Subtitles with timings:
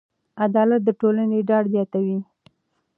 [0.45, 2.17] عدالت د ټولنې ډاډ زیاتوي.